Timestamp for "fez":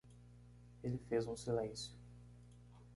0.97-1.27